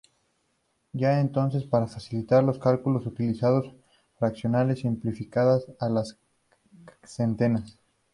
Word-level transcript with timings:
Ya 0.93 1.19
entonces 1.19 1.63
para 1.63 1.85
facilitar 1.85 2.43
los 2.43 2.57
cálculos 2.57 3.05
utilizaban 3.05 3.77
fracciones 4.17 4.79
simplificadas 4.79 5.67
a 5.79 5.89
las 5.89 6.17
centenas. 7.03 7.77